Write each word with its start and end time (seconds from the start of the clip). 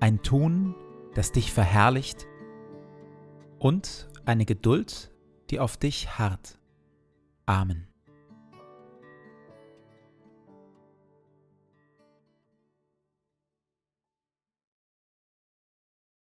ein 0.00 0.22
Tun, 0.22 0.74
das 1.14 1.32
dich 1.32 1.52
verherrlicht 1.52 2.26
und 3.58 4.08
eine 4.24 4.46
Geduld, 4.46 5.12
die 5.50 5.60
auf 5.60 5.76
dich 5.76 6.18
harrt. 6.18 6.58
Amen. 7.46 7.86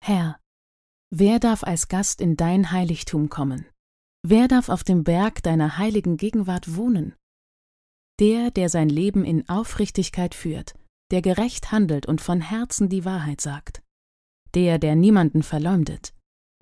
Herr, 0.01 0.39
wer 1.09 1.39
darf 1.39 1.63
als 1.63 1.87
Gast 1.87 2.21
in 2.21 2.37
dein 2.37 2.71
Heiligtum 2.71 3.29
kommen? 3.29 3.65
Wer 4.21 4.47
darf 4.47 4.69
auf 4.69 4.83
dem 4.83 5.03
Berg 5.03 5.41
deiner 5.43 5.77
heiligen 5.77 6.17
Gegenwart 6.17 6.75
wohnen? 6.75 7.15
Der, 8.19 8.51
der 8.51 8.69
sein 8.69 8.87
Leben 8.87 9.25
in 9.25 9.49
Aufrichtigkeit 9.49 10.35
führt, 10.35 10.75
der 11.11 11.21
gerecht 11.21 11.71
handelt 11.71 12.05
und 12.05 12.21
von 12.21 12.41
Herzen 12.41 12.89
die 12.89 13.05
Wahrheit 13.05 13.41
sagt, 13.41 13.81
der, 14.53 14.79
der 14.79 14.95
niemanden 14.95 15.43
verleumdet, 15.43 16.13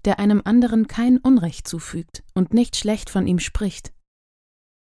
der 0.06 0.20
einem 0.20 0.42
anderen 0.44 0.88
kein 0.88 1.18
Unrecht 1.18 1.68
zufügt 1.68 2.24
und 2.34 2.54
nicht 2.54 2.76
schlecht 2.76 3.10
von 3.10 3.28
ihm 3.28 3.40
spricht, 3.40 3.94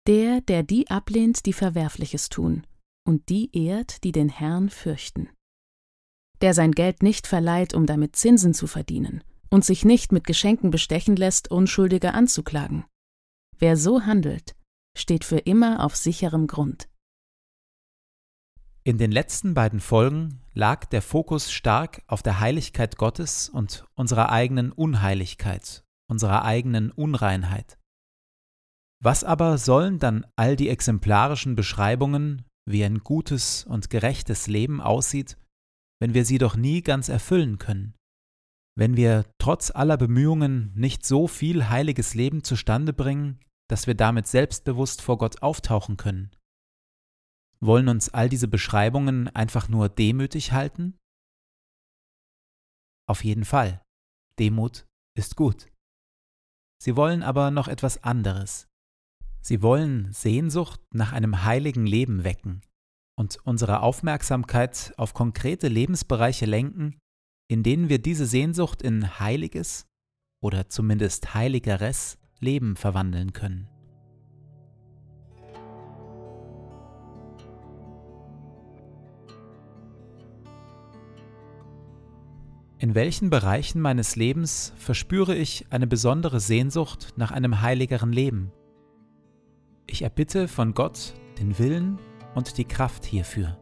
der, 0.07 0.41
der 0.41 0.63
die 0.63 0.89
ablehnt, 0.89 1.45
die 1.45 1.53
Verwerfliches 1.53 2.29
tun, 2.29 2.67
und 3.07 3.29
die 3.29 3.55
ehrt, 3.57 4.03
die 4.03 4.11
den 4.11 4.29
Herrn 4.29 4.69
fürchten, 4.69 5.29
der 6.41 6.53
sein 6.53 6.73
Geld 6.73 7.03
nicht 7.03 7.27
verleiht, 7.27 7.73
um 7.73 7.85
damit 7.85 8.15
Zinsen 8.15 8.53
zu 8.53 8.67
verdienen, 8.67 9.23
und 9.49 9.63
sich 9.63 9.85
nicht 9.85 10.11
mit 10.11 10.25
Geschenken 10.25 10.71
bestechen 10.71 11.15
lässt, 11.15 11.51
Unschuldige 11.51 12.13
anzuklagen. 12.13 12.85
Wer 13.59 13.77
so 13.77 14.01
handelt, 14.01 14.55
steht 14.97 15.23
für 15.23 15.37
immer 15.37 15.85
auf 15.85 15.95
sicherem 15.95 16.47
Grund. 16.47 16.89
In 18.85 18.97
den 18.97 19.13
letzten 19.13 19.53
beiden 19.53 19.79
Folgen 19.79 20.41
lag 20.53 20.83
der 20.85 21.01
Fokus 21.01 21.53
stark 21.53 22.03
auf 22.07 22.21
der 22.21 22.41
Heiligkeit 22.41 22.97
Gottes 22.97 23.47
und 23.47 23.85
unserer 23.95 24.29
eigenen 24.29 24.73
Unheiligkeit, 24.73 25.85
unserer 26.09 26.43
eigenen 26.43 26.91
Unreinheit. 26.91 27.77
Was 29.01 29.23
aber 29.23 29.57
sollen 29.57 29.99
dann 29.99 30.25
all 30.35 30.57
die 30.57 30.67
exemplarischen 30.67 31.55
Beschreibungen, 31.55 32.43
wie 32.65 32.83
ein 32.83 32.99
gutes 32.99 33.63
und 33.63 33.89
gerechtes 33.89 34.47
Leben 34.47 34.81
aussieht, 34.81 35.37
wenn 36.01 36.13
wir 36.13 36.25
sie 36.25 36.37
doch 36.37 36.57
nie 36.57 36.81
ganz 36.81 37.07
erfüllen 37.07 37.59
können? 37.59 37.95
Wenn 38.77 38.97
wir 38.97 39.23
trotz 39.37 39.71
aller 39.71 39.95
Bemühungen 39.95 40.73
nicht 40.75 41.05
so 41.05 41.27
viel 41.27 41.69
heiliges 41.69 42.15
Leben 42.15 42.43
zustande 42.43 42.91
bringen, 42.91 43.39
dass 43.69 43.87
wir 43.87 43.95
damit 43.95 44.27
selbstbewusst 44.27 45.01
vor 45.01 45.17
Gott 45.17 45.41
auftauchen 45.41 45.95
können? 45.95 46.31
Wollen 47.65 47.87
uns 47.87 48.09
all 48.09 48.27
diese 48.27 48.49
Beschreibungen 48.49 49.29
einfach 49.29 49.69
nur 49.69 49.87
demütig 49.87 50.51
halten? 50.51 50.97
Auf 53.07 53.23
jeden 53.23 53.45
Fall. 53.45 53.81
Demut 54.37 54.85
ist 55.17 55.37
gut. 55.37 55.71
Sie 56.81 56.97
wollen 56.97 57.23
aber 57.23 57.51
noch 57.51 57.69
etwas 57.69 58.03
anderes. 58.03 58.67
Sie 59.41 59.61
wollen 59.61 60.11
Sehnsucht 60.11 60.81
nach 60.93 61.13
einem 61.13 61.45
heiligen 61.45 61.85
Leben 61.85 62.25
wecken 62.25 62.61
und 63.17 63.37
unsere 63.45 63.81
Aufmerksamkeit 63.81 64.93
auf 64.97 65.13
konkrete 65.13 65.69
Lebensbereiche 65.69 66.45
lenken, 66.45 66.99
in 67.49 67.63
denen 67.63 67.87
wir 67.87 67.99
diese 68.01 68.25
Sehnsucht 68.25 68.81
in 68.81 69.19
heiliges 69.19 69.85
oder 70.41 70.67
zumindest 70.67 71.33
heiligeres 71.33 72.17
Leben 72.41 72.75
verwandeln 72.75 73.31
können. 73.31 73.72
In 82.83 82.95
welchen 82.95 83.29
Bereichen 83.29 83.79
meines 83.79 84.17
Lebens 84.17 84.73
verspüre 84.75 85.33
ich 85.33 85.67
eine 85.69 85.87
besondere 85.87 86.41
Sehnsucht 86.41 87.13
nach 87.15 87.31
einem 87.31 87.61
heiligeren 87.61 88.11
Leben? 88.11 88.51
Ich 89.87 90.01
erbitte 90.01 90.49
von 90.49 90.73
Gott 90.73 91.13
den 91.39 91.57
Willen 91.57 91.97
und 92.35 92.57
die 92.57 92.65
Kraft 92.65 93.05
hierfür. 93.05 93.57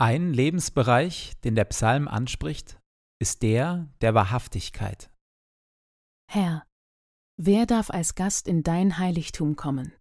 Ein 0.00 0.32
Lebensbereich, 0.32 1.32
den 1.42 1.56
der 1.56 1.64
Psalm 1.64 2.06
anspricht, 2.06 2.78
ist 3.20 3.42
der 3.42 3.92
der 4.00 4.14
Wahrhaftigkeit. 4.14 5.10
Herr, 6.30 6.64
wer 7.36 7.66
darf 7.66 7.90
als 7.90 8.14
Gast 8.14 8.46
in 8.46 8.62
dein 8.62 8.98
Heiligtum 8.98 9.56
kommen? 9.56 9.92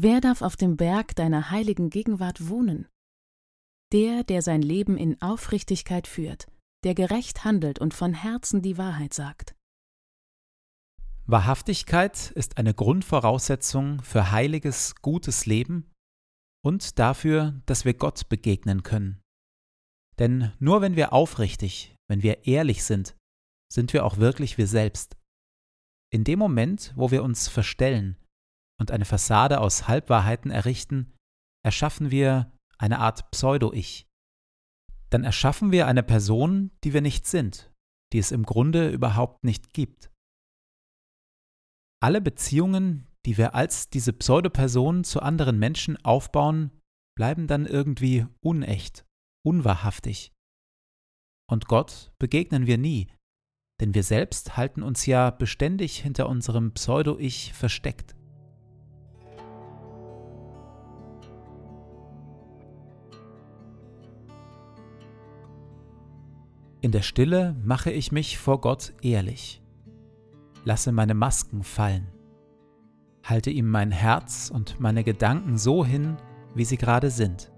Wer 0.00 0.22
darf 0.22 0.40
auf 0.40 0.56
dem 0.56 0.78
Berg 0.78 1.14
deiner 1.14 1.50
heiligen 1.50 1.90
Gegenwart 1.90 2.48
wohnen? 2.48 2.88
Der, 3.92 4.24
der 4.24 4.40
sein 4.40 4.62
Leben 4.62 4.96
in 4.96 5.20
Aufrichtigkeit 5.20 6.06
führt, 6.06 6.46
der 6.82 6.94
gerecht 6.94 7.44
handelt 7.44 7.78
und 7.78 7.92
von 7.92 8.14
Herzen 8.14 8.62
die 8.62 8.78
Wahrheit 8.78 9.12
sagt. 9.12 9.54
Wahrhaftigkeit 11.26 12.30
ist 12.30 12.56
eine 12.56 12.72
Grundvoraussetzung 12.72 14.00
für 14.02 14.30
heiliges, 14.30 14.94
gutes 15.02 15.44
Leben 15.44 15.92
und 16.64 16.98
dafür, 16.98 17.60
dass 17.66 17.84
wir 17.84 17.92
Gott 17.92 18.30
begegnen 18.30 18.82
können. 18.82 19.20
Denn 20.18 20.52
nur 20.58 20.80
wenn 20.80 20.96
wir 20.96 21.12
aufrichtig, 21.12 21.96
wenn 22.08 22.22
wir 22.22 22.46
ehrlich 22.46 22.84
sind, 22.84 23.16
sind 23.72 23.92
wir 23.92 24.04
auch 24.04 24.18
wirklich 24.18 24.58
wir 24.58 24.66
selbst. 24.66 25.16
In 26.12 26.24
dem 26.24 26.38
Moment, 26.38 26.92
wo 26.96 27.10
wir 27.10 27.24
uns 27.24 27.48
verstellen 27.48 28.16
und 28.80 28.90
eine 28.90 29.04
Fassade 29.04 29.60
aus 29.60 29.88
Halbwahrheiten 29.88 30.50
errichten, 30.50 31.12
erschaffen 31.64 32.10
wir 32.10 32.52
eine 32.78 33.00
Art 33.00 33.30
Pseudo-Ich. 33.30 34.06
Dann 35.10 35.24
erschaffen 35.24 35.72
wir 35.72 35.86
eine 35.86 36.02
Person, 36.02 36.70
die 36.84 36.92
wir 36.92 37.00
nicht 37.00 37.26
sind, 37.26 37.72
die 38.12 38.18
es 38.18 38.30
im 38.30 38.44
Grunde 38.44 38.90
überhaupt 38.90 39.42
nicht 39.44 39.72
gibt. 39.72 40.12
Alle 42.00 42.20
Beziehungen, 42.20 43.08
die 43.26 43.38
wir 43.38 43.54
als 43.54 43.88
diese 43.88 44.12
Pseudoperson 44.12 45.02
zu 45.02 45.20
anderen 45.20 45.58
Menschen 45.58 45.96
aufbauen, 46.04 46.70
bleiben 47.16 47.46
dann 47.46 47.66
irgendwie 47.66 48.26
unecht 48.40 49.04
unwahrhaftig. 49.44 50.32
Und 51.48 51.68
Gott 51.68 52.12
begegnen 52.18 52.66
wir 52.66 52.78
nie, 52.78 53.08
denn 53.80 53.94
wir 53.94 54.02
selbst 54.02 54.56
halten 54.56 54.82
uns 54.82 55.06
ja 55.06 55.30
beständig 55.30 55.98
hinter 55.98 56.28
unserem 56.28 56.72
Pseudo-Ich 56.72 57.52
versteckt. 57.52 58.16
In 66.80 66.92
der 66.92 67.02
Stille 67.02 67.56
mache 67.64 67.90
ich 67.90 68.12
mich 68.12 68.38
vor 68.38 68.60
Gott 68.60 68.92
ehrlich, 69.00 69.62
lasse 70.64 70.92
meine 70.92 71.14
Masken 71.14 71.62
fallen, 71.62 72.08
halte 73.22 73.50
ihm 73.50 73.70
mein 73.70 73.90
Herz 73.90 74.50
und 74.52 74.80
meine 74.80 75.02
Gedanken 75.02 75.56
so 75.56 75.84
hin, 75.84 76.18
wie 76.54 76.66
sie 76.66 76.76
gerade 76.76 77.10
sind. 77.10 77.53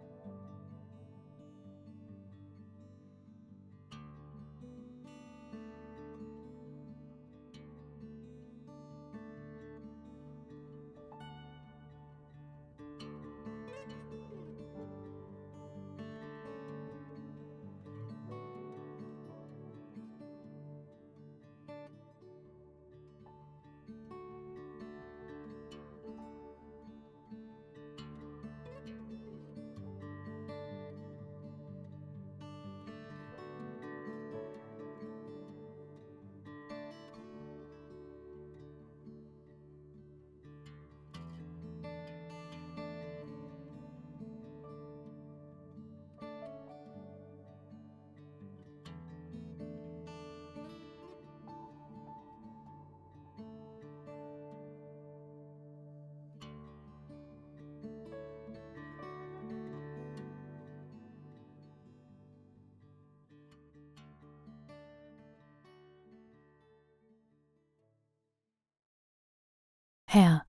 Herr, 70.18 70.46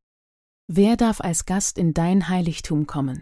wer 0.72 0.96
darf 0.96 1.20
als 1.20 1.46
Gast 1.46 1.78
in 1.78 1.94
dein 1.94 2.30
Heiligtum 2.30 2.88
kommen? 2.88 3.22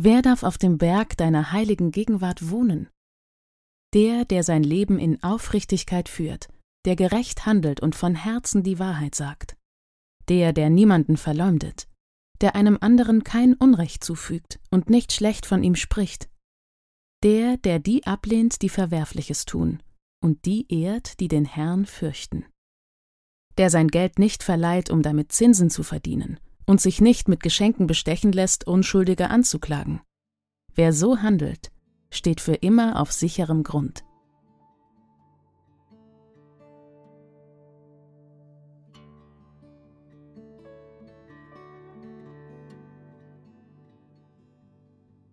Wer 0.00 0.22
darf 0.22 0.42
auf 0.42 0.56
dem 0.56 0.78
Berg 0.78 1.18
deiner 1.18 1.52
heiligen 1.52 1.90
Gegenwart 1.90 2.48
wohnen? 2.48 2.88
Der, 3.92 4.24
der 4.24 4.44
sein 4.44 4.62
Leben 4.62 4.98
in 4.98 5.22
Aufrichtigkeit 5.22 6.08
führt, 6.08 6.48
der 6.86 6.96
gerecht 6.96 7.44
handelt 7.44 7.80
und 7.80 7.94
von 7.94 8.14
Herzen 8.14 8.62
die 8.62 8.78
Wahrheit 8.78 9.14
sagt. 9.14 9.58
Der, 10.30 10.54
der 10.54 10.70
niemanden 10.70 11.18
verleumdet, 11.18 11.86
der 12.40 12.54
einem 12.54 12.78
anderen 12.80 13.22
kein 13.22 13.52
Unrecht 13.52 14.04
zufügt 14.04 14.60
und 14.70 14.88
nicht 14.88 15.12
schlecht 15.12 15.44
von 15.44 15.62
ihm 15.62 15.74
spricht. 15.74 16.30
Der, 17.22 17.58
der 17.58 17.78
die 17.78 18.06
ablehnt, 18.06 18.62
die 18.62 18.70
Verwerfliches 18.70 19.44
tun, 19.44 19.82
und 20.22 20.46
die 20.46 20.64
ehrt, 20.72 21.20
die 21.20 21.28
den 21.28 21.44
Herrn 21.44 21.84
fürchten 21.84 22.46
der 23.58 23.70
sein 23.70 23.88
Geld 23.88 24.18
nicht 24.18 24.42
verleiht, 24.42 24.90
um 24.90 25.02
damit 25.02 25.32
Zinsen 25.32 25.70
zu 25.70 25.82
verdienen, 25.82 26.38
und 26.66 26.80
sich 26.80 27.00
nicht 27.00 27.28
mit 27.28 27.42
Geschenken 27.42 27.86
bestechen 27.86 28.32
lässt, 28.32 28.66
Unschuldige 28.66 29.30
anzuklagen. 29.30 30.00
Wer 30.74 30.92
so 30.92 31.18
handelt, 31.18 31.70
steht 32.10 32.40
für 32.40 32.54
immer 32.54 33.00
auf 33.00 33.12
sicherem 33.12 33.62
Grund. 33.62 34.04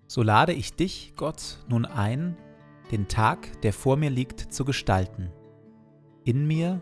So 0.07 0.23
lade 0.23 0.51
ich 0.51 0.73
dich, 0.73 1.13
Gott, 1.15 1.59
nun 1.69 1.85
ein, 1.85 2.35
den 2.91 3.07
Tag, 3.07 3.61
der 3.61 3.71
vor 3.71 3.95
mir 3.95 4.09
liegt, 4.09 4.53
zu 4.53 4.65
gestalten. 4.65 5.31
In 6.25 6.45
mir 6.45 6.81